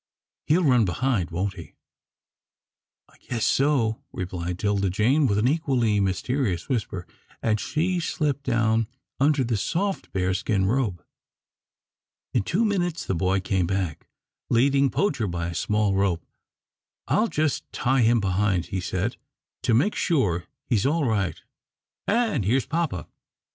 [0.47, 1.75] He'll run behind, won't he?"
[3.07, 7.05] "I guess so," replied 'Tilda Jane, with an equally mysterious whisper,
[7.43, 8.87] and she slipped down
[9.19, 11.05] under the soft bearskin robe.
[12.33, 14.07] In two minutes the boy came back,
[14.49, 16.25] leading Poacher by a small rope.
[17.07, 19.17] "I'll just tie him behind," he said,
[19.61, 20.45] "to make sure.
[20.65, 21.39] He's all right
[22.07, 23.07] and here's papa."